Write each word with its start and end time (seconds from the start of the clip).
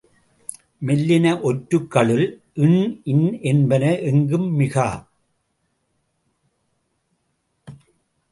மெல்லின 0.81 1.33
ஒற்றுக்களுள் 1.41 2.23
ண், 2.61 2.79
ன் 3.15 3.39
என்பன 3.41 3.99
எங்கும் 3.99 4.47
மிகா. 4.59 4.87